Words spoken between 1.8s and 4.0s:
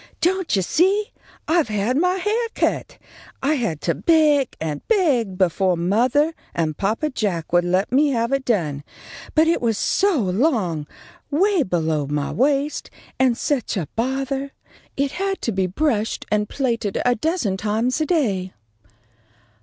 my hair cut. I had to